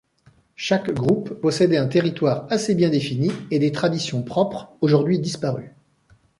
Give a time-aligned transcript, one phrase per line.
[0.55, 5.75] Chaque groupe possédait un territoire assez bien défini et des traditions propres, aujourd'hui disparues.